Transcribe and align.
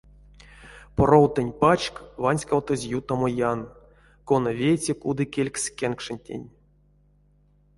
Поровтонть 0.95 1.55
пачк 1.61 1.93
ванськавтозь 2.23 2.89
ютамо 2.97 3.27
ян, 3.51 3.59
кона 4.27 4.51
вети 4.61 4.91
кудыкелькс 5.01 5.63
кенкшентень. 5.79 6.47